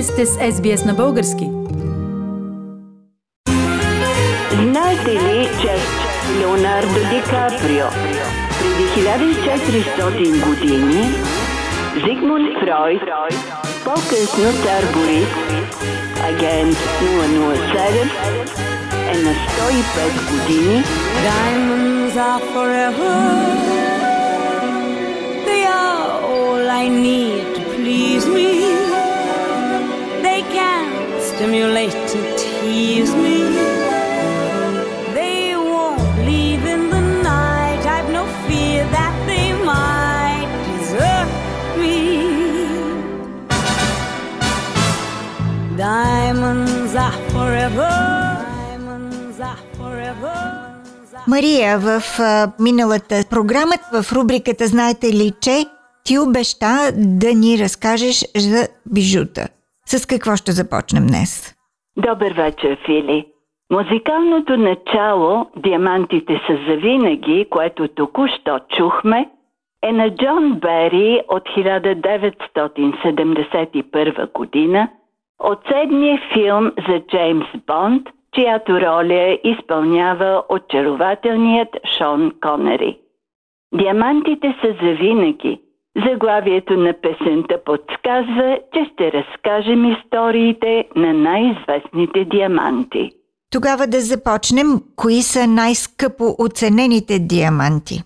Вие 0.00 0.06
сте 0.06 0.26
с 0.26 0.36
SBS 0.36 0.86
на 0.86 0.94
български. 0.94 1.50
Знаете 4.62 5.10
ли, 5.10 5.48
че 5.60 5.72
Леонардо 6.38 7.00
Ди 7.10 7.20
Каприо 7.30 7.86
преди 8.60 9.06
1400 9.08 10.46
години 10.46 11.04
Зигмунд 11.94 12.48
Фройд, 12.60 13.02
по-късно 13.84 14.52
цар 14.62 14.84
Борис, 14.94 15.28
агент 16.24 16.76
007, 16.76 18.10
е 19.08 19.22
на 19.22 19.32
105 19.32 19.36
години. 20.30 20.82
Diamonds 21.26 22.16
are 22.16 22.40
forever. 22.54 23.14
They 25.46 25.62
are 25.82 26.06
all 26.32 26.70
I 26.82 26.88
need 26.88 27.44
to 27.54 27.60
please 27.74 28.26
me. 28.36 28.59
Stimulate 31.50 32.14
and 32.18 32.38
tease 32.38 33.12
me. 33.24 33.38
They 35.18 35.56
won't 35.70 36.00
leave 36.28 36.64
in 36.74 36.82
the 36.94 37.02
night. 37.30 37.82
I've 37.94 38.10
no 38.18 38.24
fear 38.46 38.80
that 38.96 39.14
they 39.30 39.48
might 39.70 40.48
desert 40.66 41.30
me. 41.80 41.96
Diamonds 45.76 46.94
are 47.06 47.18
forever. 47.34 47.90
Diamonds 48.54 49.40
are 49.50 49.62
forever. 49.78 50.36
Мария, 51.26 51.78
в 51.78 52.02
миналата 52.58 53.24
програма, 53.30 53.74
в 53.92 54.12
рубриката 54.12 54.66
Знаете 54.66 55.12
ли, 55.12 55.32
че 55.40 55.66
ти 56.04 56.18
обеща 56.18 56.92
да 56.94 57.34
ни 57.34 57.58
разкажеш 57.58 58.24
за 58.36 58.68
бижута. 58.86 59.48
С 59.92 60.06
какво 60.06 60.36
ще 60.36 60.52
започнем 60.52 61.06
днес? 61.06 61.54
Добър 61.96 62.32
вечер, 62.32 62.78
Фили. 62.86 63.26
Музикалното 63.72 64.56
начало 64.56 65.46
«Диамантите 65.56 66.40
са 66.46 66.58
завинаги», 66.68 67.46
което 67.50 67.88
току-що 67.88 68.58
чухме, 68.76 69.30
е 69.82 69.92
на 69.92 70.10
Джон 70.10 70.54
Бери 70.54 71.20
от 71.28 71.42
1971 71.42 74.32
година 74.32 74.88
от 75.38 75.58
седмия 75.72 76.20
филм 76.34 76.72
за 76.88 77.00
Джеймс 77.00 77.46
Бонд, 77.66 78.08
чиято 78.34 78.80
роля 78.80 79.38
изпълнява 79.44 80.42
очарователният 80.48 81.76
Шон 81.98 82.32
Конери. 82.40 82.98
Диамантите 83.74 84.56
са 84.60 84.74
завинаги. 84.82 85.60
Заглавието 85.96 86.76
на 86.76 86.92
песента 86.92 87.64
подсказва, 87.64 88.58
че 88.74 88.90
ще 88.92 89.12
разкажем 89.12 89.84
историите 89.84 90.88
на 90.96 91.12
най-известните 91.12 92.24
диаманти. 92.24 93.10
Тогава 93.52 93.86
да 93.86 94.00
започнем. 94.00 94.66
Кои 94.96 95.22
са 95.22 95.46
най-скъпо 95.46 96.24
оценените 96.38 97.18
диаманти? 97.18 98.02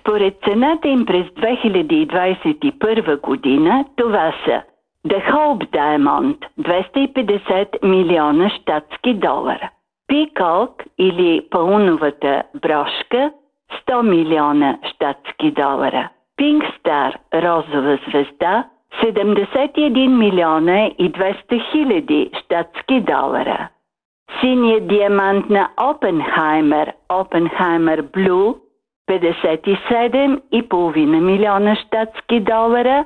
Според 0.00 0.34
цената 0.44 0.88
им 0.88 1.06
през 1.06 1.26
2021 1.26 3.20
година, 3.20 3.84
това 3.96 4.34
са 4.44 4.62
The 5.08 5.32
Hope 5.32 5.70
Diamond 5.70 6.36
250 6.60 7.88
милиона 7.88 8.50
щатски 8.50 9.14
долара, 9.14 9.70
Peacock 10.10 10.70
или 10.98 11.46
пауновата 11.50 12.42
брошка 12.62 13.30
100 13.88 14.02
милиона 14.02 14.78
щатски 14.94 15.50
долара, 15.50 16.08
Star 16.40 17.14
розова 17.32 17.98
звезда 18.08 18.64
71 19.02 20.18
милиона 20.18 20.90
и 20.98 21.12
200 21.12 21.70
хиляди 21.70 22.30
щатски 22.44 23.00
долара. 23.00 23.68
Синият 24.40 24.86
диамант 24.86 25.50
на 25.50 25.68
Опенхаймер, 25.76 26.92
Опенхаймер 27.08 28.02
Блю 28.02 28.54
57,5 29.10 31.20
милиона 31.20 31.76
щатски 31.76 32.40
долара, 32.40 33.04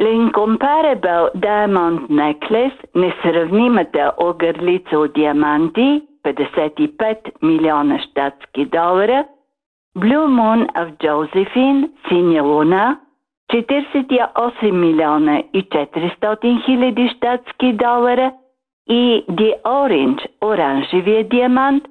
L'incomparable 0.00 1.30
Diamond 1.34 2.10
Necklace, 2.10 2.78
несравнимата 2.94 4.12
огърлица 4.16 4.98
от 4.98 5.12
диаманти, 5.12 6.02
55 6.22 7.18
милиона 7.42 7.98
щатски 7.98 8.64
долара, 8.64 9.24
Blue 9.96 10.28
Moon 10.28 10.60
of 10.80 10.88
Josephine, 11.04 11.90
синя 12.08 12.42
луна, 12.42 13.00
48 13.52 14.72
милиона 14.72 15.42
и 15.54 15.62
400 15.62 16.66
хиляди 16.66 17.10
щатски 17.16 17.72
долара 17.72 18.32
и 18.90 19.24
The 19.30 19.62
Orange, 19.64 20.26
оранжевия 20.44 21.28
диамант, 21.28 21.84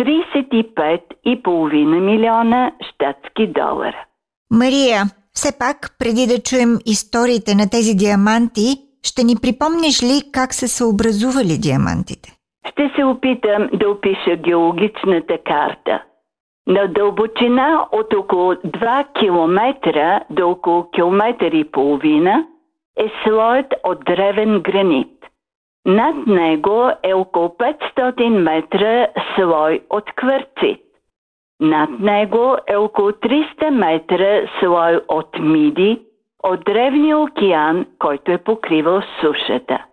35,5 0.00 2.00
милиона 2.00 2.72
щатски 2.80 3.46
долара. 3.46 4.04
Мария, 4.50 5.02
все 5.32 5.58
пак, 5.58 5.76
преди 5.98 6.26
да 6.26 6.42
чуем 6.42 6.78
историите 6.86 7.54
на 7.54 7.70
тези 7.70 7.94
диаманти, 7.94 8.76
ще 9.02 9.24
ни 9.24 9.36
припомниш 9.42 10.02
ли 10.02 10.32
как 10.32 10.54
са 10.54 10.68
се 10.68 10.84
образували 10.84 11.58
диамантите? 11.62 12.36
Ще 12.70 12.92
се 12.96 13.04
опитам 13.04 13.68
да 13.72 13.90
опиша 13.90 14.36
геологичната 14.36 15.38
карта. 15.46 16.02
На 16.68 16.86
дълбочина 16.86 17.86
от 17.92 18.14
около 18.14 18.54
2 18.54 19.06
км 19.12 20.20
до 20.30 20.50
около 20.50 20.90
километър 20.90 21.52
и 21.52 21.64
половина 21.64 22.46
е 22.98 23.10
слоят 23.24 23.74
от 23.84 24.04
древен 24.04 24.60
гранит. 24.60 25.18
Над 25.86 26.26
него 26.26 26.90
е 27.02 27.14
около 27.14 27.48
500 27.48 28.28
метра 28.28 29.06
слой 29.34 29.80
от 29.90 30.12
кварцит. 30.12 30.80
Над 31.60 31.90
него 32.00 32.56
е 32.66 32.76
около 32.76 33.10
300 33.10 33.70
метра 33.70 34.50
слой 34.60 35.00
от 35.08 35.38
миди 35.38 36.02
от 36.42 36.64
древния 36.64 37.18
океан, 37.18 37.86
който 37.98 38.32
е 38.32 38.38
покривал 38.38 39.00
сушата. 39.20 39.84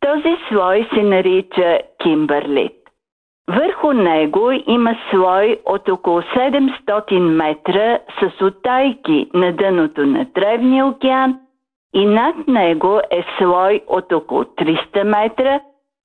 Този 0.00 0.36
слой 0.48 0.88
се 0.94 1.02
нарича 1.02 1.78
кимбърлит. 2.02 2.81
Върху 3.50 3.92
него 3.92 4.50
има 4.66 4.96
слой 5.10 5.60
от 5.66 5.88
около 5.88 6.20
700 6.20 7.18
метра 7.18 7.98
с 8.20 8.44
отайки 8.44 9.30
на 9.34 9.52
дъното 9.52 10.06
на 10.06 10.26
древния 10.34 10.86
океан 10.86 11.38
и 11.94 12.06
над 12.06 12.48
него 12.48 13.00
е 13.10 13.24
слой 13.38 13.80
от 13.88 14.12
около 14.12 14.42
300 14.42 15.02
метра 15.02 15.60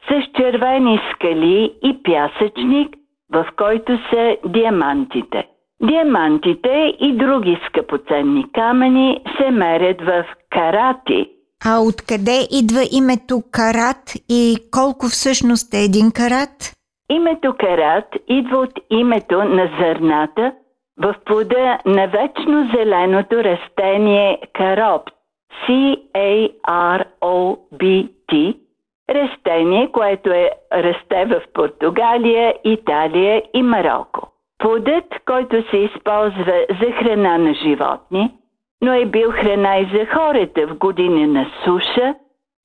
с 0.09 0.38
червени 0.38 1.00
скали 1.14 1.74
и 1.84 2.03
пясъчник, 2.03 2.96
в 3.34 3.47
който 3.58 4.00
са 4.09 4.36
диамантите. 4.46 5.47
Диамантите 5.84 6.96
и 7.00 7.18
други 7.18 7.59
скъпоценни 7.68 8.46
камъни 8.53 9.24
се 9.38 9.52
мерят 9.52 10.02
в 10.02 10.26
карати. 10.50 11.30
А 11.66 11.80
откъде 11.80 12.47
идва 12.52 12.81
името 12.92 13.42
карат 13.52 14.14
и 14.30 14.58
колко 14.72 15.06
всъщност 15.06 15.74
е 15.74 15.84
един 15.84 16.12
карат? 16.12 16.77
Името 17.09 17.53
карат 17.59 18.06
идва 18.28 18.57
от 18.57 18.79
името 18.90 19.44
на 19.44 19.69
зърната 19.79 20.53
в 20.97 21.16
плода 21.25 21.79
на 21.85 22.07
вечно 22.07 22.69
зеленото 22.75 23.44
растение 23.44 24.40
каропт, 24.53 25.13
C-A-R-O-B-T, 25.67 26.57
растение, 29.09 29.91
което 29.91 30.29
е 30.29 30.51
расте 30.73 31.25
в 31.25 31.41
Португалия, 31.53 32.56
Италия 32.63 33.44
и 33.53 33.63
Марокко. 33.63 34.28
Плодът, 34.57 35.06
който 35.25 35.69
се 35.69 35.78
използва 35.78 36.66
за 36.81 36.91
храна 36.91 37.38
на 37.38 37.53
животни, 37.53 38.31
но 38.81 38.94
е 38.94 39.06
бил 39.06 39.31
храна 39.31 39.78
и 39.78 39.85
за 39.85 40.05
хората 40.05 40.67
в 40.67 40.78
години 40.78 41.28
на 41.28 41.52
суша, 41.64 42.16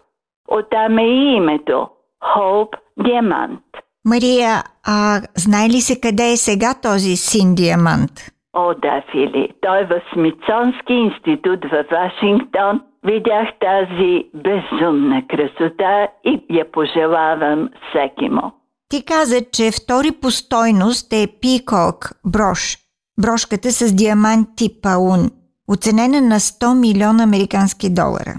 Оттам 0.48 0.98
е 0.98 1.06
и 1.06 1.34
името 1.34 1.88
Холп 2.22 2.74
Диамант. 2.98 3.60
Мария, 4.04 4.62
а 4.86 5.20
знае 5.36 5.68
ли 5.68 5.80
се 5.80 6.00
къде 6.00 6.32
е 6.32 6.36
сега 6.36 6.74
този 6.82 7.16
син 7.16 7.54
диамант? 7.54 8.12
О, 8.52 8.74
да, 8.74 9.02
Фили. 9.10 9.48
Той 9.62 9.80
е 9.80 9.84
в 9.84 10.00
Смитсонски 10.12 10.92
институт 10.92 11.64
в 11.64 11.84
Вашингтон. 11.90 12.80
Видях 13.04 13.48
тази 13.60 14.24
безумна 14.34 15.22
красота 15.30 16.08
и 16.24 16.44
я 16.50 16.72
пожелавам 16.72 17.68
всеки 17.88 18.28
му. 18.28 18.52
Ти 18.88 19.04
каза, 19.04 19.40
че 19.52 19.70
втори 19.70 20.10
по 20.12 20.30
стойност 20.30 21.12
е 21.12 21.26
Пикок 21.40 22.12
брош. 22.26 22.76
Брошката 23.22 23.70
с 23.70 23.94
диаманти 23.94 24.80
паун, 24.82 25.30
оценена 25.68 26.20
на 26.20 26.40
100 26.40 26.80
милиона 26.80 27.22
американски 27.22 27.94
долара. 27.94 28.34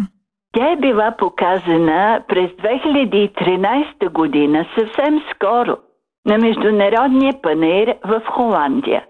Тя 0.54 0.72
е 0.72 0.76
била 0.76 1.12
показана 1.18 2.24
през 2.28 2.52
2013 2.52 4.10
година 4.10 4.66
съвсем 4.78 5.22
скоро 5.36 5.78
на 6.26 6.38
Международния 6.38 7.34
панер 7.42 7.96
в 8.06 8.22
Холандия. 8.26 9.06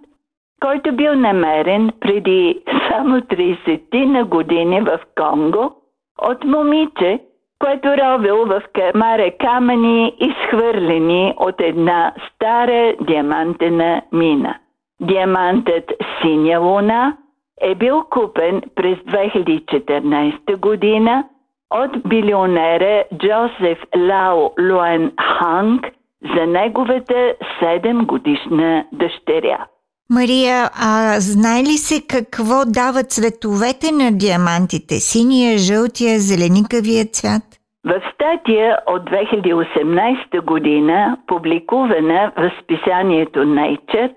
който 0.62 0.96
бил 0.96 1.16
намерен 1.16 1.92
преди 2.00 2.62
само 2.90 3.20
30 3.20 4.06
на 4.06 4.26
години 4.26 4.82
в 4.82 5.00
Конго 5.18 5.76
от 6.22 6.44
момиче, 6.44 7.20
което 7.60 7.88
ровил 7.88 8.46
в 8.46 8.62
камара 8.74 9.32
камъни, 9.40 10.14
изхвърлени 10.20 11.34
от 11.38 11.62
една 11.62 12.14
стара 12.28 12.94
диамантена 13.02 14.02
мина. 14.12 14.56
Диамантът 15.02 15.92
Синя 16.22 16.60
луна 16.60 17.18
е 17.62 17.76
бил 17.76 18.04
купен 18.10 18.62
през 18.76 18.98
2014 18.98 20.56
година 20.58 21.24
от 21.72 22.08
билионера 22.08 23.04
Джозеф 23.18 23.80
Лао 23.98 24.52
Луен 24.60 25.12
Ханг– 25.22 25.88
за 26.36 26.46
неговата 26.48 27.34
7 27.62 28.06
годишна 28.06 28.86
дъщеря. 28.92 29.66
Мария, 30.10 30.70
а 30.74 31.20
знае 31.20 31.62
ли 31.64 31.78
се 31.88 32.08
какво 32.08 32.66
дават 32.66 33.12
цветовете 33.12 33.92
на 33.92 34.12
диамантите? 34.12 34.94
Синия, 34.94 35.58
жълтия, 35.58 36.20
зеленикавия 36.20 37.06
цвят? 37.06 37.44
В 37.86 38.02
статия 38.14 38.78
от 38.88 39.02
2018 39.02 40.42
година, 40.42 41.18
публикувана 41.28 42.32
в 42.38 42.52
списанието 42.64 43.40
Nature, 43.40 44.14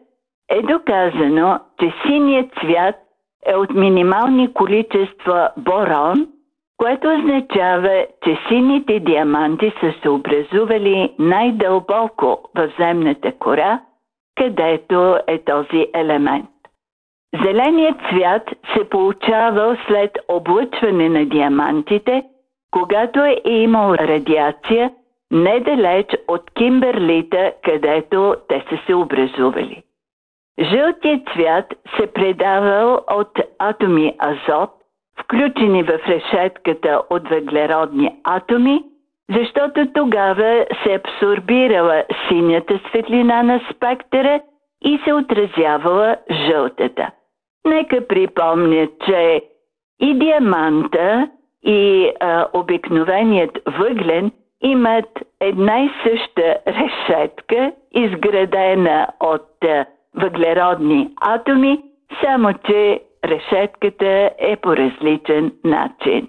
е 0.50 0.62
доказано, 0.62 1.60
че 1.80 1.92
синият 2.06 2.50
цвят 2.60 2.94
е 3.46 3.54
от 3.54 3.70
минимални 3.70 4.52
количества 4.52 5.50
борон– 5.56 6.26
което 6.78 7.08
означава, 7.08 8.06
че 8.24 8.38
сините 8.48 9.00
диаманти 9.00 9.72
са 9.80 9.94
се 10.02 10.08
образували 10.08 11.14
най-дълбоко 11.18 12.38
в 12.54 12.72
земната 12.78 13.32
кора, 13.32 13.80
където 14.36 15.18
е 15.26 15.38
този 15.38 15.86
елемент. 15.94 16.50
Зеленият 17.44 17.96
цвят 18.10 18.50
се 18.74 18.88
получавал 18.88 19.76
след 19.86 20.18
облъчване 20.28 21.08
на 21.08 21.26
диамантите, 21.26 22.22
когато 22.70 23.24
е 23.24 23.40
имал 23.44 23.94
радиация 23.94 24.92
недалеч 25.30 26.06
от 26.28 26.50
Кимберлита, 26.50 27.52
където 27.64 28.34
те 28.48 28.64
са 28.70 28.78
се 28.86 28.94
образували. 28.94 29.82
Жълтият 30.60 31.28
цвят 31.32 31.74
се 31.96 32.06
предавал 32.06 33.00
от 33.10 33.38
атоми 33.58 34.16
азот, 34.18 34.70
включени 35.20 35.82
в 35.82 35.98
решетката 36.08 37.02
от 37.10 37.28
въглеродни 37.28 38.10
атоми, 38.24 38.84
защото 39.36 39.86
тогава 39.94 40.66
се 40.82 40.94
абсорбирала 40.94 42.04
синята 42.28 42.80
светлина 42.88 43.42
на 43.42 43.60
спектъра 43.74 44.40
и 44.84 45.00
се 45.04 45.12
отразявала 45.12 46.16
жълтата. 46.46 47.10
Нека 47.66 48.06
припомня, 48.06 48.88
че 49.06 49.42
и 50.00 50.14
диаманта, 50.14 51.28
и 51.62 52.12
а, 52.20 52.46
обикновеният 52.52 53.58
въглен 53.78 54.30
имат 54.62 55.08
една 55.40 55.80
и 55.80 55.90
съща 56.02 56.56
решетка, 56.66 57.72
изградена 57.92 59.08
от 59.20 59.64
а, 59.64 59.86
въглеродни 60.14 61.10
атоми, 61.20 61.82
само 62.24 62.52
че 62.66 63.00
решетката 63.28 64.30
е 64.38 64.56
по 64.62 64.76
различен 64.76 65.52
начин. 65.64 66.28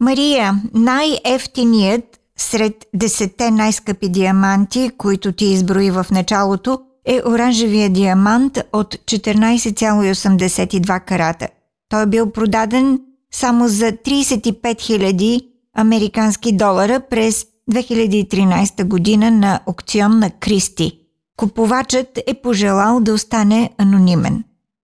Мария, 0.00 0.52
най-ефтиният 0.74 2.04
сред 2.36 2.86
десетте 2.94 3.50
най-скъпи 3.50 4.08
диаманти, 4.08 4.90
които 4.98 5.32
ти 5.32 5.44
изброи 5.44 5.90
в 5.90 6.06
началото, 6.10 6.78
е 7.06 7.20
оранжевия 7.26 7.90
диамант 7.90 8.58
от 8.72 8.94
14,82 8.94 11.04
карата. 11.04 11.48
Той 11.88 12.02
е 12.02 12.06
бил 12.06 12.32
продаден 12.32 13.00
само 13.30 13.68
за 13.68 13.86
35 13.86 14.62
000 14.62 15.40
американски 15.76 16.56
долара 16.56 17.00
през 17.10 17.46
2013 17.72 18.84
година 18.84 19.30
на 19.30 19.60
аукцион 19.68 20.18
на 20.18 20.30
Кристи. 20.30 20.98
Купувачът 21.36 22.18
е 22.26 22.34
пожелал 22.34 23.00
да 23.00 23.12
остане 23.12 23.70
анонимен. 23.78 24.44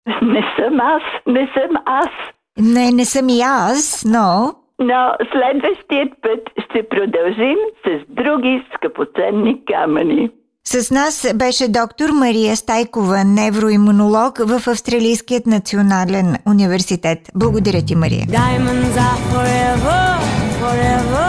Не 0.21 0.43
съм 0.59 0.79
аз, 0.79 1.03
не 1.27 1.49
съм 1.53 1.77
аз. 1.85 2.09
Не, 2.57 2.91
не 2.91 3.05
съм 3.05 3.29
и 3.29 3.41
аз, 3.41 4.05
но... 4.05 4.53
Но 4.81 5.11
следващият 5.31 6.09
път 6.21 6.63
ще 6.65 6.89
продължим 6.89 7.57
с 7.85 8.05
други 8.09 8.63
скъпоценни 8.75 9.65
камъни. 9.65 10.29
С 10.65 10.91
нас 10.91 11.33
беше 11.35 11.67
доктор 11.67 12.09
Мария 12.09 12.55
Стайкова, 12.55 13.23
невроимунолог 13.23 14.37
в 14.37 14.67
Австралийският 14.67 15.45
национален 15.45 16.35
университет. 16.47 17.19
Благодаря 17.35 17.81
ти, 17.81 17.95
Мария. 17.95 18.25
Diamonds 18.25 18.95
are 18.97 19.19
forever, 19.33 20.19
forever. 20.61 21.28